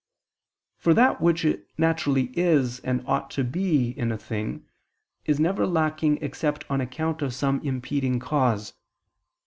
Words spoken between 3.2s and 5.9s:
to be in a thing, is never